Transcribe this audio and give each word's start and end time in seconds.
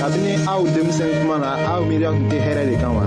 kabini 0.00 0.32
aw 0.48 0.60
denmisɛn 0.64 1.12
kuma 1.20 1.36
na 1.44 1.50
aw 1.72 1.80
miiriya 1.88 2.10
tun 2.16 2.26
tɛ 2.32 2.38
hɛrɛ 2.46 2.62
de 2.72 2.74
kan 2.82 2.92
wa 2.96 3.04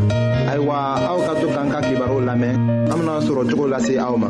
ayiwa 0.52 0.76
aw 1.10 1.18
ka 1.26 1.34
to 1.42 1.46
k'an 1.54 1.68
ka 1.74 1.80
kibaru 1.88 2.18
lamɛn 2.28 2.54
an 2.86 2.90
bena 3.02 3.16
sɔrɔ 3.28 3.42
cogo 3.50 3.66
lase 3.74 3.94
aw 3.98 4.14
ma 4.16 4.30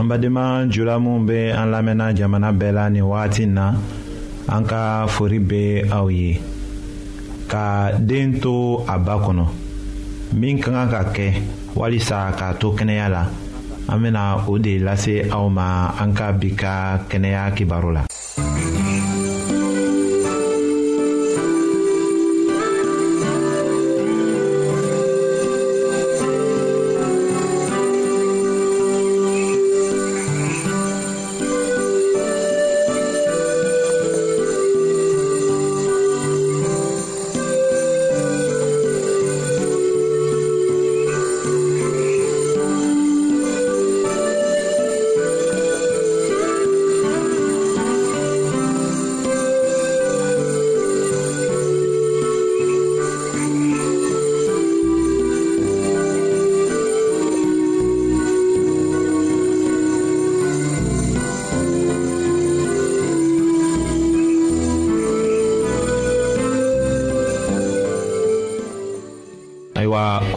an 0.00 0.04
badenma 0.10 0.46
jula 0.72 0.98
minw 0.98 1.22
be 1.28 1.38
an 1.54 1.68
lamɛnna 1.74 2.06
jamana 2.18 2.50
bɛɛ 2.50 2.72
la 2.74 2.88
nin 2.90 3.06
wagati 3.06 3.46
na 3.46 3.74
an 4.50 4.62
ka 4.66 5.06
fori 5.06 5.38
be 5.38 5.86
aw 5.94 6.08
ye 6.10 6.40
ka 7.46 7.92
den 7.98 8.40
to 8.42 8.82
a 8.88 8.98
ba 8.98 9.14
kɔnɔ 9.24 9.46
min 10.34 10.58
ka 10.58 10.74
kan 10.74 10.88
ka 10.90 11.00
kɛ 11.14 11.28
walisa 11.78 12.34
k'a 12.34 12.58
to 12.58 12.74
kɛnɛya 12.74 13.06
la 13.14 13.22
an 13.92 13.98
bena 14.02 14.22
o 14.52 14.56
de 14.64 14.74
lase 14.86 15.16
aw 15.36 15.46
ma 15.56 15.68
an 16.02 16.10
ka 16.18 16.26
bi 16.40 16.48
ka 16.60 16.74
kɛnɛya 17.10 17.42
kibaru 17.56 17.90
la 17.96 18.07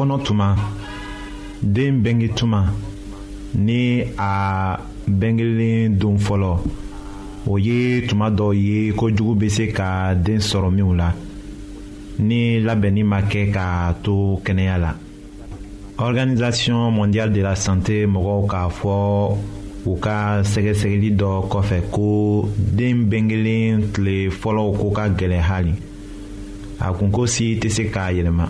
kɔnɔ 0.02 0.18
tuma 0.26 0.56
den 1.62 2.02
bɛnge 2.02 2.34
tuma 2.36 2.66
ni 3.54 4.02
a 4.18 4.80
bɛnkelen 5.08 5.96
don 6.00 6.18
fɔlɔ 6.18 6.58
o 7.46 7.58
ye 7.60 8.08
tuma 8.08 8.32
dɔw 8.32 8.54
ye 8.56 8.92
kojugu 8.98 9.36
bɛ 9.42 9.50
se 9.50 9.68
ka 9.72 10.16
den 10.16 10.40
sɔrɔ 10.40 10.72
minw 10.74 10.96
la 10.98 11.12
ni 12.18 12.60
labɛnni 12.62 13.04
ma 13.06 13.20
kɛ 13.22 13.52
k'a 13.54 13.94
to 14.02 14.42
kɛnɛya 14.44 14.78
la 14.80 14.94
organisation 16.00 16.76
mondiale 16.90 17.32
de 17.32 17.42
la 17.44 17.54
santé 17.56 18.08
mɔgɔw 18.08 18.48
k'a 18.50 18.70
fɔ 18.72 19.38
u 19.86 19.96
ka 20.02 20.42
sɛgɛsɛgɛli 20.42 21.12
dɔ 21.16 21.46
kɔfɛ 21.48 21.78
ko 21.92 22.50
den 22.58 23.06
bɛnkelen 23.06 23.92
tile 23.94 24.32
fɔlɔw 24.32 24.78
ko 24.80 24.90
ka 24.96 25.08
gɛlɛn 25.10 25.42
hali 25.42 25.74
a 26.80 26.92
kunko 26.92 27.28
si 27.28 27.60
tɛ 27.62 27.70
se 27.70 27.84
k'a 27.84 28.12
yɛlɛma. 28.14 28.50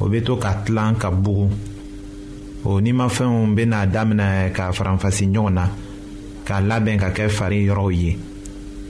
o 0.00 0.08
be 0.08 0.20
to 0.22 0.36
ka 0.36 0.62
tilan 0.64 0.96
ka 0.96 1.10
bugu 1.10 1.50
o 2.64 2.80
nimafɛnw 2.80 3.54
bena 3.56 3.78
daminɛ 3.92 4.28
ka 4.56 4.64
faranfasi 4.76 5.24
ɲɔgɔn 5.34 5.54
na 5.58 5.64
ka 6.46 6.56
labɛn 6.68 6.96
ka 7.02 7.08
kɛ 7.16 7.24
fari 7.36 7.58
yɔrɔw 7.68 7.90
ye 8.00 8.12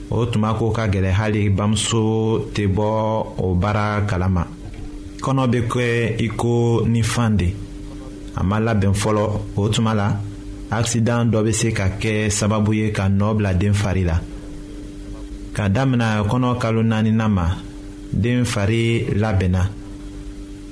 o 0.09 0.25
tuma 0.31 0.53
ko 0.57 0.65
ka 0.75 0.83
gwɛlɛ 0.93 1.11
hali 1.19 1.41
bamuso 1.57 2.03
tɛ 2.53 2.63
bɔ 2.75 2.87
o 3.37 3.55
baara 3.61 4.05
kalama 4.09 4.43
kɔnɔ 5.23 5.49
be 5.51 5.59
kɛ 5.71 5.85
i 6.19 6.27
ko 6.29 6.83
ni 6.87 7.01
fan 7.01 7.35
de 7.37 7.53
a 8.35 8.43
ma 8.43 8.57
labɛn 8.59 8.93
fɔlɔ 8.93 9.29
o 9.57 9.67
tuma 9.69 9.93
la 9.95 10.15
aksidan 10.71 11.31
dɔ 11.31 11.43
be 11.43 11.51
se 11.51 11.71
ka 11.73 11.87
kɛ 11.99 12.27
sababu 12.29 12.73
ye 12.75 12.91
ka 12.91 13.03
nɔɔ 13.09 13.37
bila 13.37 13.53
den 13.53 13.73
fari 13.73 14.03
la 14.05 14.19
ka 15.53 15.67
damina 15.69 16.23
kɔnɔ 16.29 16.59
kalo 16.59 16.83
naaninan 16.83 17.31
ma 17.31 17.49
den 18.11 18.45
fari 18.45 19.05
labɛnna 19.15 19.81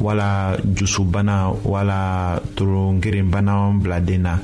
wala 0.00 0.56
jusubana 0.74 1.50
wala 1.64 2.38
torongerenbana 2.58 3.78
biladen 3.78 4.22
na 4.26 4.34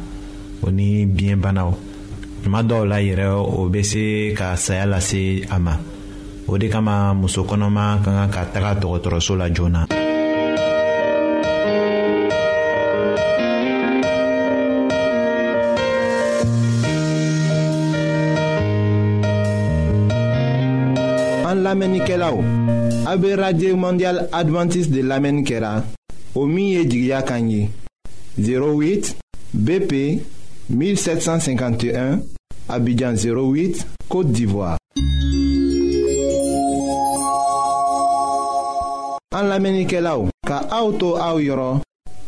o 0.63 0.71
ni 0.71 1.07
biyɛnbanaw 1.09 1.71
tuma 2.45 2.61
dɔw 2.63 2.83
la 2.87 2.99
yɛrɛ 3.03 3.27
o 3.35 3.67
bɛ 3.69 3.81
se 3.83 4.05
ka 4.37 4.55
saya 4.57 4.87
lase 4.87 5.43
a 5.51 5.59
ma 5.59 5.75
o 6.47 6.57
de 6.59 6.69
kama 6.69 7.15
muso 7.15 7.43
kɔnɔma 7.45 8.03
ka 8.05 8.11
kan 8.15 8.31
ka 8.31 8.43
taga 8.53 8.79
dɔgɔtɔrɔso 8.79 9.35
la 9.37 9.49
joona. 9.51 9.83
an 21.51 21.59
lamɛnnikɛlaw 21.67 22.60
A 23.11 23.17
be 23.17 23.35
radye 23.35 23.75
mondyal 23.75 24.29
Adventist 24.31 24.91
de 24.91 25.03
lamen 25.03 25.43
kera 25.43 25.83
O 26.35 26.45
miye 26.47 26.85
di 26.85 27.07
gya 27.09 27.23
kanyi 27.23 27.69
08 28.39 29.17
BP 29.53 29.93
1751 30.71 32.23
Abidjan 32.69 33.15
08, 33.19 33.83
Kote 34.09 34.31
d'Ivoire 34.31 34.79
An 39.35 39.49
lamen 39.51 39.81
ike 39.83 39.99
la 40.07 40.15
ou 40.21 40.31
Ka 40.47 40.63
auto 40.71 41.17
a 41.19 41.33
ou 41.35 41.43
yoro 41.43 41.69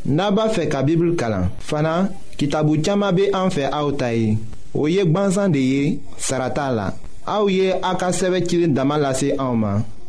Naba 0.06 0.48
fe 0.50 0.66
ka 0.66 0.82
bibl 0.82 1.12
kala 1.14 1.44
Fana, 1.62 1.94
ki 2.34 2.48
tabu 2.50 2.80
tchama 2.82 3.12
be 3.12 3.30
an 3.30 3.54
fe 3.54 3.68
a 3.70 3.84
ou 3.86 3.94
tayi 3.94 4.34
Ou 4.74 4.90
yek 4.90 5.14
bansan 5.14 5.52
de 5.54 5.62
ye, 5.62 5.98
sarata 6.18 6.72
la 6.74 6.90
A 7.30 7.38
ou 7.44 7.50
ye 7.54 7.70
a 7.78 7.94
ka 7.94 8.10
seve 8.10 8.42
chile 8.50 8.66
damalase 8.74 9.36
a 9.38 9.44
ou 9.46 9.54
ma 9.62 9.76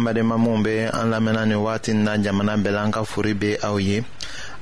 an 0.00 0.04
badenma 0.06 0.38
minw 0.38 0.62
be 0.62 0.78
an 0.88 1.10
lamɛnna 1.10 1.44
ni 1.46 1.54
wagati 1.54 1.92
na 1.94 2.16
jamana 2.16 2.56
bɛɛ 2.56 2.70
la 2.72 2.82
an 2.84 2.90
ka 2.92 3.02
furi 3.04 3.34
be 3.38 3.56
aw 3.62 3.76
ye 3.78 3.98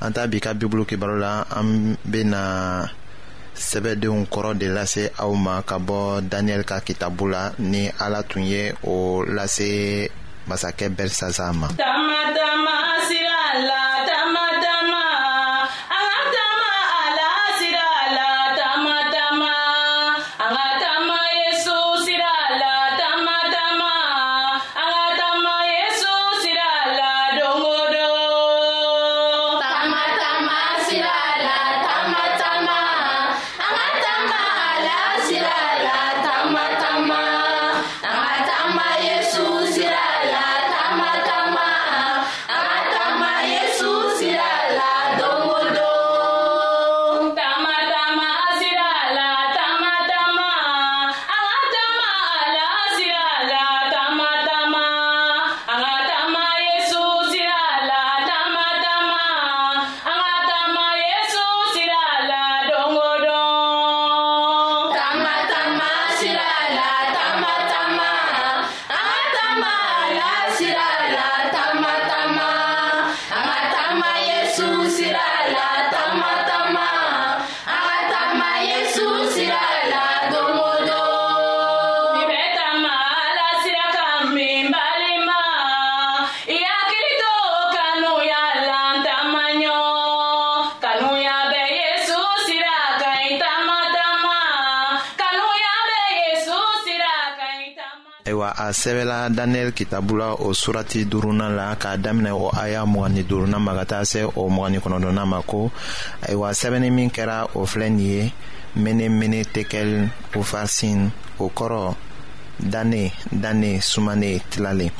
an 0.01 0.13
ta 0.13 0.27
bi 0.27 0.39
ka 0.39 0.53
bibulu 0.53 0.85
kibaru 0.85 1.17
la 1.19 1.43
an 1.55 1.95
bena 2.05 2.85
sɛbɛdenw 3.55 4.27
kɔrɔ 4.31 4.57
de 4.59 4.67
lase 4.67 5.11
aw 5.17 5.33
ma 5.33 5.61
ka 5.63 5.77
bɔ 5.79 6.21
daniyɛli 6.29 6.65
ka 6.65 6.79
kitabu 6.81 7.29
la 7.31 7.51
ni 7.59 7.89
ala 7.99 8.23
tun 8.23 8.43
ye 8.43 8.71
o 8.83 9.23
lase 9.25 10.09
masakɛ 10.47 10.89
belisasa 10.95 11.53
ma 11.55 11.67
dama 11.67 12.33
dama 12.35 12.75
la 13.71 13.88
a 98.69 98.71
sɛbɛla 98.71 99.29
daniyɛli 99.29 99.71
kitabu 99.73 100.15
la 100.17 100.33
o 100.35 100.53
surati 100.53 101.05
duurunan 101.05 101.55
la 101.55 101.75
k'a 101.75 101.97
daminɛ 101.97 102.31
o 102.33 102.51
aya 102.53 102.85
mugani 102.85 103.15
ni 103.15 103.23
duurunan 103.23 103.59
ma 103.59 103.73
ka 103.73 103.85
taa 103.85 104.03
se 104.05 104.19
o 104.23 104.45
mugani 104.49 104.77
kɔnɔdɔnan 104.77 105.25
ma 105.27 105.41
ko 105.41 105.71
ayiwa 106.21 106.53
sɛbɛnni 106.53 106.91
min 106.91 107.09
kɛra 107.09 107.47
o 107.55 107.65
filɛ 107.65 107.89
nin 107.89 107.99
ye 107.99 108.31
mene 108.75 109.09
mene 109.09 109.43
tekel 109.45 110.09
ufarsin 110.35 111.09
o 111.39 111.49
kɔrɔ 111.49 111.95
dane 112.59 113.11
dane 113.31 113.79
sumane 113.81 114.39
tilalen 114.51 114.91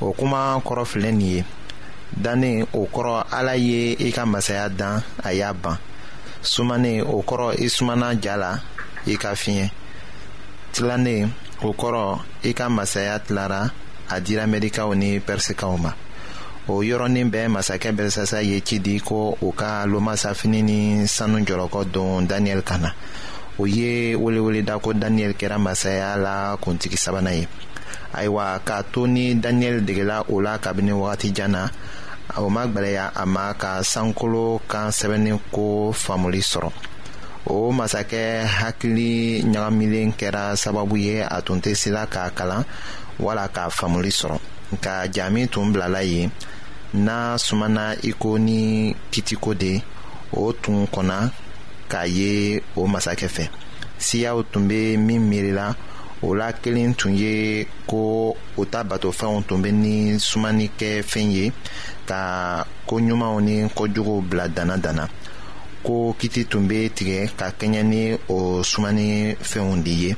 o 0.00 0.12
kuma 0.12 0.62
kɔrɔ 0.64 0.84
filɛ 0.86 1.10
nin 1.10 1.20
ye 1.36 1.44
dane 2.16 2.66
o 2.72 2.86
kɔrɔ 2.86 3.24
ala 3.32 3.56
ye 3.56 3.96
i 3.98 4.12
ka 4.12 4.24
masaya 4.26 4.68
dan 4.68 5.02
a 5.24 5.32
y'a 5.34 5.52
ban 5.52 5.76
sumane 6.40 7.02
o 7.02 7.20
kɔrɔ 7.22 7.58
i 7.64 7.68
sumana 7.68 8.14
ja 8.20 8.36
la 8.36 8.60
i 9.06 9.16
ka 9.16 9.34
fiɲɛ 9.34 9.70
tilanen 10.72 11.32
o 11.62 11.70
kɔrɔ 11.80 12.06
i 12.42 12.50
ka 12.58 12.68
masaya 12.68 13.18
tilara 13.18 13.62
a 14.08 14.16
dira 14.24 14.44
mɛdikaw 14.52 14.88
ni 15.00 15.10
pɛrisikaw 15.26 15.74
ma 15.84 15.92
o 16.72 16.82
yɔrɔnin 16.88 17.30
bɛɛ 17.32 17.46
masakɛ 17.54 17.90
bɛrisasa 17.98 18.38
ye 18.50 18.60
ci 18.66 18.78
di 18.80 18.98
ko 19.00 19.38
u 19.40 19.48
ka 19.52 19.86
lomasafini 19.86 20.60
ni 20.68 20.80
sanu 21.06 21.38
jɔlɔkɔ 21.48 21.80
don 21.92 22.26
daniyɛli 22.28 22.62
kan 22.64 22.80
na 22.82 22.90
o 23.60 23.64
ye 23.66 24.16
weleweleda 24.16 24.78
ko 24.82 24.92
daniyɛli 24.92 25.34
kɛra 25.40 25.58
masaya 25.66 26.16
la 26.16 26.56
kuntigi 26.60 26.96
sabanan 27.04 27.34
ye 27.40 27.44
ayiwa 28.12 28.58
k'a 28.66 28.82
to 28.92 29.06
ni 29.06 29.34
daniyɛli 29.34 29.82
degela 29.86 30.24
o 30.30 30.40
la 30.40 30.58
kabini 30.58 30.90
wagati 30.90 31.32
jan 31.32 31.52
na 31.52 31.68
o 32.36 32.48
ma 32.50 32.66
gwɛlɛya 32.66 33.12
a 33.14 33.24
ma 33.26 33.52
ka 33.54 33.82
sankolo 33.84 34.60
kan 34.68 34.88
sɛbɛnni 34.90 35.38
ko 35.52 35.92
faamuli 35.94 36.42
sɔrɔ 36.42 36.70
o 37.50 37.56
masakɛ 37.78 38.24
hakili 38.58 39.42
ɲagamilen 39.52 40.10
kɛra 40.18 40.44
sababu 40.62 40.96
ye 41.06 41.16
a 41.24 41.38
tun 41.46 41.58
tɛ 41.64 41.72
sira 41.80 42.02
k'a 42.12 42.24
kalan 42.38 42.64
wala 43.24 43.44
k'a 43.54 43.64
faamuli 43.76 44.10
sɔrɔ 44.18 44.38
nka 44.74 44.94
jaami 45.14 45.42
tun 45.52 45.66
bilala 45.72 46.00
yen 46.12 46.30
n'a 47.04 47.16
sumana 47.44 47.84
iko 48.08 48.30
ni 48.46 48.60
kitiko 49.12 49.50
de 49.62 49.72
o 50.40 50.52
tun 50.62 50.86
kɔnna 50.94 51.18
k'a 51.90 52.02
ye 52.16 52.32
o 52.80 52.86
masakɛ 52.92 53.28
fɛ 53.36 53.44
siyaw 54.04 54.38
tun 54.52 54.64
bɛ 54.70 54.96
min 55.06 55.18
miirila 55.30 55.66
o 56.26 56.34
la 56.38 56.48
kelen 56.62 56.94
tun 56.96 57.10
ye 57.16 57.66
ko 57.90 58.36
o 58.56 58.64
ta 58.70 58.84
batofɛnw 58.84 59.42
tun 59.48 59.60
bɛ 59.64 59.70
ni 59.82 59.94
sumanikɛfɛn 60.28 61.28
ye 61.36 61.52
ka 62.08 62.20
koɲumanw 62.88 63.40
ni 63.42 63.54
kojuguw 63.76 64.20
bila 64.28 64.48
dana 64.48 64.76
dana 64.78 65.08
ko 65.86 66.14
kiti 66.20 66.42
tun 66.50 66.64
be 66.70 66.78
tigɛ 66.96 67.18
ka 67.38 67.46
kɛɲɛ 67.58 67.80
ni 67.92 68.02
o 68.36 68.38
sumani 68.70 69.08
fɛnw 69.50 69.74
di 69.84 69.94
ye 70.02 70.10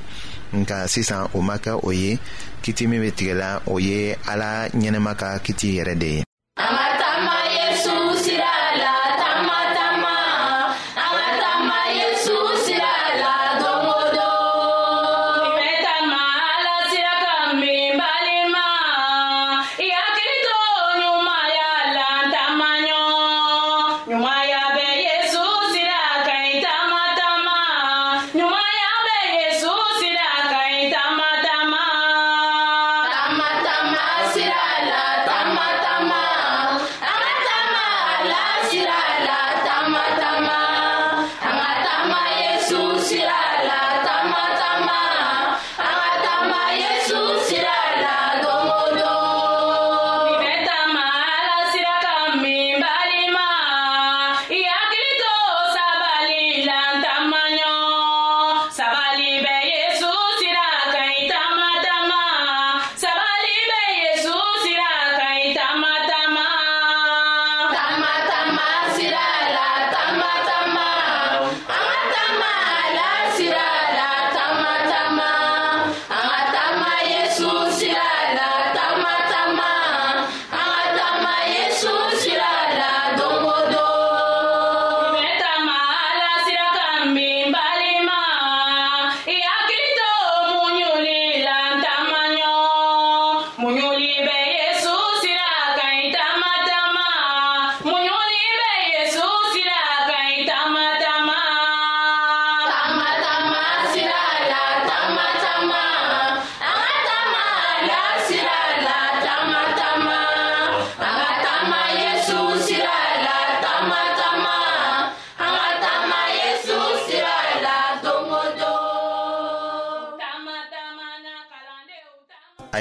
nka 0.61 0.77
sisan 0.92 1.24
o 1.37 1.38
ma 1.48 1.57
kɛ 1.64 1.72
o 1.88 1.90
ye 2.03 2.11
kiti 2.62 2.83
min 2.90 3.03
be 3.03 3.11
tigɛla 3.18 3.50
o 3.72 3.74
ye 3.88 3.98
ala 4.33 4.50
ɲɛnɛma 4.81 5.12
ka 5.20 5.29
kiti 5.46 5.66
yɛrɛ 5.77 5.94
de 6.03 6.09
ye 6.16 6.22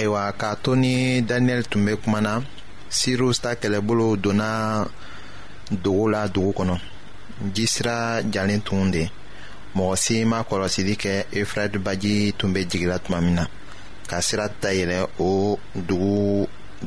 ayiwa 0.03 0.33
k'a 0.39 0.51
to 0.63 0.71
ni 0.81 0.93
daniyɛli 1.29 1.65
tun 1.71 1.85
bɛ 1.85 1.93
kuma 2.03 2.19
na 2.25 2.33
sirus 2.97 3.37
ta 3.43 3.51
kɛlɛbolo 3.61 4.07
donna 4.23 4.49
dogo 5.83 6.05
la 6.13 6.21
dugu 6.33 6.51
kɔnɔ 6.57 6.75
jisira 7.55 7.95
jalen 8.33 8.61
tun 8.67 8.91
de 8.95 9.03
mɔgɔ 9.75 9.95
si 10.03 10.15
ma 10.31 10.39
kɔlɔsili 10.49 10.93
kɛ 11.01 11.13
efrad 11.41 11.73
baji 11.85 12.13
tun 12.37 12.51
bɛ 12.55 12.61
jigila 12.69 12.97
tuma 13.03 13.19
min 13.23 13.35
na 13.35 13.45
ka 14.09 14.19
sira 14.27 14.45
dayɛlɛ 14.61 14.99
o 15.19 15.57
dugu 15.87 16.15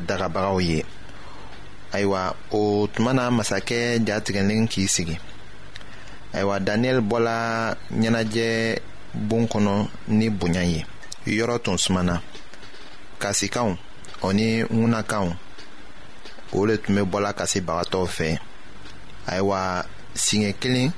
dagabagaw 0.07 0.59
ye 0.68 0.79
ayiwa 1.92 2.22
o 2.61 2.87
tuma 2.94 3.12
na 3.16 3.24
masakɛ 3.37 3.79
jatigɛlen 4.07 4.68
k'i 4.72 4.87
sigi 4.94 5.16
ayiwa 6.35 6.57
daniyɛli 6.66 7.00
bɔla 7.11 7.37
ɲɛnajɛ 7.98 8.46
bon 9.29 9.44
kɔnɔ 9.52 9.74
ni 10.18 10.29
bonya 10.38 10.62
ye 10.72 10.81
yɔrɔ 11.38 11.57
tun 11.64 11.79
sumana 11.79 12.20
kasikanw 13.18 13.72
o 14.22 14.29
ni 14.33 14.62
ŋunakanw 14.76 15.31
o 16.57 16.66
le 16.68 16.74
tun 16.83 16.94
be 16.96 17.02
bɔla 17.11 17.31
kasibagatɔw 17.40 18.05
fɛ 18.16 18.29
ayiwa 19.31 19.61
siɲɛ 20.22 20.50
kelen 20.61 20.90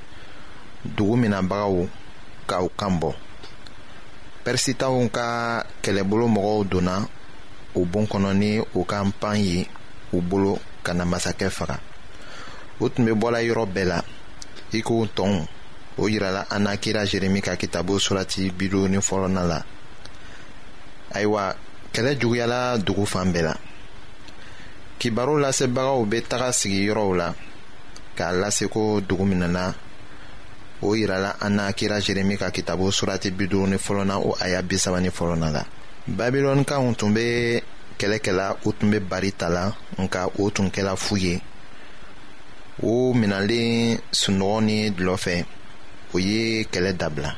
dugu 0.95 1.15
minabagaw 1.21 1.73
k'aw 2.49 2.65
kan 2.79 2.93
bɔ 3.01 3.09
pɛrisitaw 4.43 4.93
ka 5.15 5.27
kɛlɛbolo 5.83 6.25
mɔgɔw 6.35 6.57
donna 6.71 6.95
o 7.77 7.85
bon 7.91 8.05
kɔnɔ 8.11 8.31
ni 8.41 8.51
o 8.59 8.83
ka 8.89 8.97
pan 9.21 9.35
ye 9.45 9.67
u 10.15 10.21
bolo 10.29 10.59
ka 10.85 10.91
na 10.93 11.05
masakɛ 11.05 11.49
faga 11.57 11.77
o 12.79 12.87
tun 12.89 13.05
be 13.05 13.11
bɔla 13.11 13.39
yɔrɔ 13.49 13.65
bɛɛ 13.75 13.83
la 13.85 13.99
i 14.73 14.81
tɔnw 14.81 15.47
o 15.97 16.03
yirala 16.07 16.45
an 16.49 16.63
na 16.63 16.75
kira 16.77 17.05
jeremi 17.05 17.41
ka 17.41 17.55
kitabu 17.55 17.99
surati 17.99 18.51
biduruni 18.51 18.97
fɔlɔna 18.97 19.43
la 19.47 19.59
ayiwa 21.15 21.55
kɛlɛ 21.93 22.11
juguyala 22.19 22.77
dugu 22.85 23.05
fan 23.05 23.31
bɛɛ 23.33 23.41
la 23.47 23.53
kibaru 24.99 25.37
lasebagaw 25.43 26.05
bɛ 26.05 26.19
taga 26.29 26.51
sigiyɔrɔw 26.53 27.15
la 27.15 27.27
k'a 28.15 28.31
lase 28.31 28.67
ko 28.69 28.99
dugu 29.01 29.25
min 29.25 29.47
na 29.53 29.73
o 30.81 30.93
yirala 30.95 31.35
an 31.41 31.49
na 31.55 31.71
kira 31.73 31.99
jeremi 31.99 32.37
ka 32.37 32.49
kitabu 32.51 32.91
surati 32.91 33.31
bi 33.31 33.47
duuru 33.47 33.69
ni 33.71 33.77
fɔlɔ 33.77 34.05
na 34.05 34.17
o 34.19 34.35
aya 34.39 34.61
bi 34.61 34.77
saba 34.77 34.99
ni 35.01 35.09
fɔlɔ 35.09 35.35
na 35.37 35.49
la 35.49 35.63
babilɔnikaw 36.09 36.95
tun 36.95 37.11
bɛ 37.15 37.61
kɛlɛ 37.97 38.19
kɛla 38.19 38.55
u 38.65 38.71
tun 38.73 38.91
bɛ 38.91 38.99
bari 39.09 39.31
ta 39.31 39.49
la 39.49 39.71
nka 39.97 40.29
o 40.39 40.49
tun 40.51 40.69
kɛla 40.71 40.95
fu 40.97 41.15
ye 41.17 41.41
o 42.83 43.13
minɛlen 43.13 43.97
sunɔgɔ 44.11 44.63
ni 44.63 44.89
dulɔ 44.91 45.17
fɛ 45.17 45.45
o 46.13 46.17
ye 46.19 46.63
kɛlɛ 46.71 46.93
dabila 46.97 47.35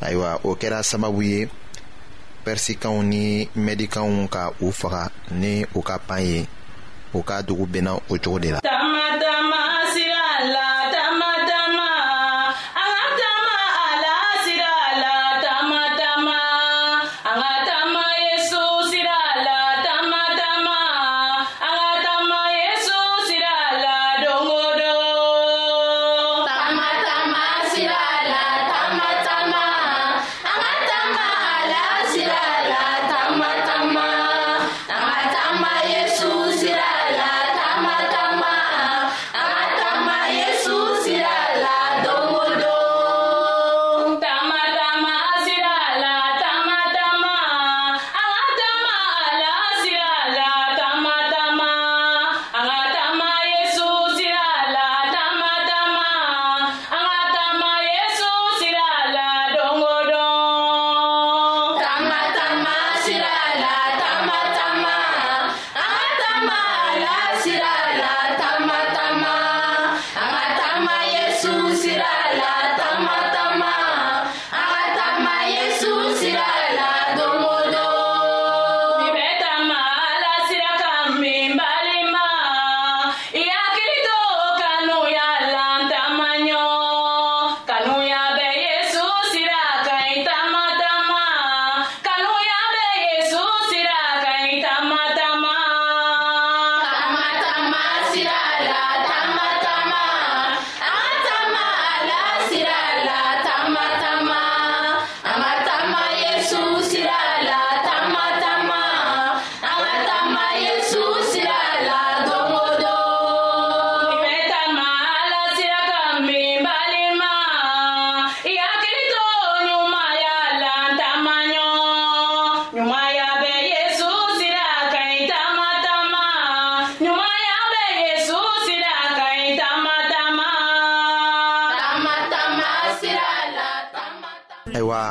ayiwa 0.00 0.40
o 0.44 0.56
kɛra 0.56 0.82
sababu 0.82 1.22
ye 1.22 1.48
pɛrisikanw 2.44 2.98
ni 3.12 3.22
mɛdikanw 3.64 4.16
ka 4.34 4.42
u 4.66 4.68
faga 4.80 5.02
ni 5.40 5.52
u 5.78 5.80
ka 5.88 5.96
pan 6.08 6.20
ye 6.30 6.38
u 7.18 7.20
ka 7.28 7.36
dugu 7.46 7.64
bɛnna 7.72 7.92
o 8.12 8.14
cogo 8.22 8.38
de 8.42 8.48
la. 8.54 8.58
tamatama 8.68 9.60
sira 9.92 10.26
la. 10.54 10.69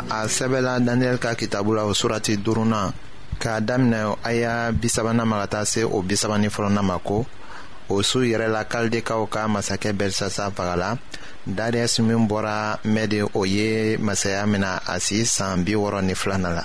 a 0.07 0.19
sɛbɛla 0.27 0.79
daniyɛli 0.79 1.17
ka 1.19 1.35
kitabu 1.35 1.73
la 1.75 1.83
o 1.85 1.93
surati 1.93 2.37
duurunan 2.37 2.93
k'a 3.41 3.59
daminɛ 3.61 4.15
aya 4.23 4.71
bisabanan 4.71 5.27
ma 5.27 5.39
ka 5.43 5.47
taa 5.47 5.63
se 5.65 5.83
o 5.83 6.01
bisaban 6.01 6.41
ni 6.41 6.49
ma 6.81 6.97
ko 6.99 7.25
o 7.89 8.01
su 8.03 8.19
yɛrɛ 8.23 8.47
la 8.47 8.63
kalidekaw 8.65 9.27
ka 9.27 9.47
masakɛ 9.47 9.91
belsasa 9.93 10.51
fagala 10.51 10.97
dariyɛsi 11.47 11.99
min 12.03 12.27
bɔra 12.27 12.79
mɛdi 12.83 13.23
o 13.33 13.43
ye 13.45 13.97
masaya 13.97 14.45
mina 14.47 14.81
a 14.87 14.99
si 14.99 15.23
saan 15.25 15.63
bi 15.65 15.73
wɔrɔ 15.75 16.01
ni 16.03 16.13
filana 16.15 16.49
la 16.55 16.63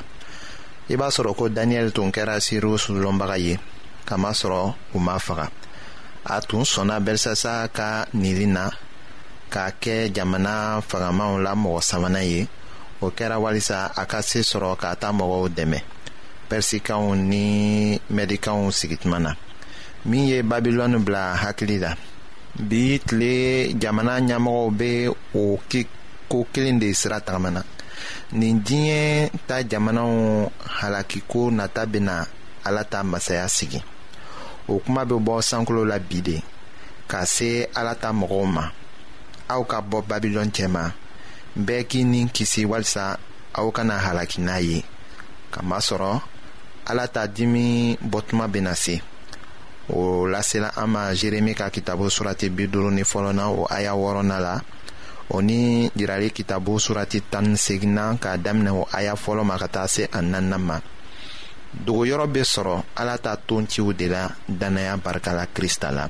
i 0.88 0.96
b'a 0.96 1.08
sɔrɔ 1.08 1.34
ko 1.36 1.48
daniyɛli 1.48 1.92
tun 1.92 2.10
kɛra 2.12 2.40
sirius 2.40 2.86
lɔnbaga 2.88 3.38
ye 3.38 3.58
kamasɔrɔ 4.06 4.74
u 4.94 4.98
m'a 4.98 5.18
faga 5.18 5.50
a 6.26 6.40
tun 6.40 6.62
sɔnna 6.62 7.00
belsasa 7.04 7.68
ka 7.72 8.06
nili 8.14 8.46
na 8.48 8.70
k'a 9.50 9.70
kɛ 9.80 10.12
jamana 10.14 10.80
fagamaw 10.86 11.38
la 11.42 11.54
mɔgɔ 11.54 11.80
sabanan 11.82 12.24
ye 12.24 12.48
o 13.04 13.08
kɛra 13.18 13.36
walisa 13.44 13.78
a 14.00 14.06
ka 14.10 14.18
se 14.28 14.38
sɔrɔ 14.50 14.70
k'a 14.82 14.90
ta 15.00 15.08
mɔgɔw 15.18 15.44
dɛmɛ 15.56 15.78
pɛrisikaw 16.48 17.02
ni 17.30 17.44
mɛdikaw 18.14 18.58
sigituma 18.78 19.18
na 19.24 19.32
min 20.08 20.24
ye 20.30 20.38
babilɔni 20.50 20.98
bila 21.06 21.22
hakili 21.42 21.76
la 21.84 21.90
bi 22.68 22.82
tile 23.06 23.32
jamana 23.80 24.12
ɲɛmɔgɔw 24.26 24.64
be 24.78 24.90
o 25.40 25.58
ko 26.30 26.38
kelen 26.52 26.78
de 26.82 26.88
sira 27.00 27.18
tagamana 27.26 27.62
nin 28.38 28.54
diɲɛ 28.66 29.00
ta 29.48 29.56
jamanaw 29.70 30.12
halakiko 30.80 31.40
nata 31.58 31.84
bena 31.86 32.26
ala 32.66 32.82
ta 32.84 33.02
masaya 33.02 33.46
sigi 33.48 33.80
o 34.72 34.78
kuma 34.84 35.04
be 35.04 35.14
bɔ 35.26 35.34
sankolo 35.48 35.82
la 35.88 35.98
bi 35.98 36.20
de 36.22 36.42
ka 37.08 37.24
se 37.26 37.66
ala 37.76 37.94
ta 37.94 38.10
mɔgɔw 38.12 38.46
ma 38.54 38.64
aw 39.54 39.62
ka 39.70 39.78
bɔ 39.90 39.98
babilɔn 40.10 40.50
cɛma 40.56 40.92
bɛɛ 41.56 41.82
k'i 41.88 42.02
ni 42.04 42.26
kisi 42.34 42.64
walisa 42.66 43.14
aw 43.54 43.68
kana 43.70 43.98
halaki 44.02 44.40
n'a 44.42 44.58
ye 44.60 44.82
kamasɔrɔ 45.54 46.20
ala 46.90 47.08
ta 47.08 47.26
dimi 47.28 47.96
bɔtuma 48.02 48.48
bena 48.50 48.74
se 48.74 49.00
o 49.88 50.26
lasela 50.26 50.72
an 50.76 50.86
ma 50.90 51.14
jeremi 51.14 51.54
ka 51.54 51.70
kitabu 51.70 52.10
surati 52.10 52.50
bi 52.50 52.66
ni 52.66 53.02
fɔlɔna 53.02 53.44
o 53.54 53.66
aya 53.70 53.92
wɔrɔna 53.94 54.40
la 54.40 54.60
o 55.30 55.40
ni 55.40 55.88
jirali 55.96 56.32
kitabu 56.32 56.80
surati 56.80 57.20
tan 57.30 57.56
segina 57.56 58.16
k'a 58.20 58.36
daminɛ 58.36 58.70
o 58.74 58.88
aya 58.92 59.14
fɔlɔ 59.14 59.44
ma 59.46 59.56
ka 59.56 59.66
taa 59.68 59.86
se 59.86 60.08
a 60.12 60.20
nanna 60.20 60.58
ma 60.58 60.80
dogoyɔrɔ 61.86 62.26
be 62.32 62.40
sɔrɔ 62.42 62.82
ala 62.96 63.16
ta 63.18 63.36
tontiw 63.36 63.92
de 63.96 64.06
la 64.08 64.28
dannaya 64.50 64.96
barikala 64.98 65.46
krista 65.54 65.92
la 65.94 66.08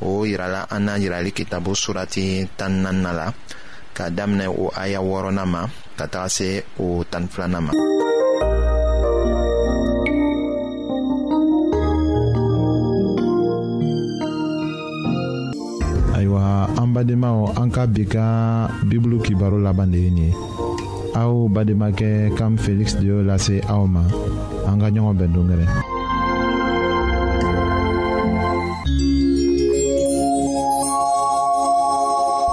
o 0.00 0.24
yirala 0.24 0.66
an 0.70 0.80
na 0.86 0.94
yirali 0.96 1.30
kitabu 1.32 1.74
surati 1.76 2.48
tan 2.56 2.80
nanna 2.82 3.12
la 3.12 3.34
k'a 3.96 4.08
daminɛ 4.16 4.46
o 4.62 4.64
aya 4.82 5.00
wɔrɔnan 5.08 5.48
ma 5.54 5.60
ka 5.98 6.04
taga 6.12 6.28
se 6.36 6.48
o 6.82 6.84
tani 7.10 7.28
filanan 7.32 7.62
ma. 7.66 7.70
ayiwa 16.16 16.42
an 16.80 16.88
badenmaw 16.96 17.36
an 17.60 17.68
ka 17.74 17.82
bi 17.94 18.02
ka 18.14 18.24
bibulu 18.88 19.16
kibaro 19.24 19.56
laban 19.66 19.92
de 19.92 19.98
ye 20.04 20.10
nin 20.10 20.28
ye 20.28 20.30
aw 21.20 21.32
bademakɛ 21.54 22.08
kam 22.40 22.52
feliksi 22.64 22.96
de 23.00 23.06
y'o 23.10 23.18
lase 23.28 23.56
aw 23.74 23.84
ma 23.94 24.02
an 24.70 24.76
ka 24.80 24.88
ɲɔgɔn 24.94 25.16
bɛn 25.20 25.36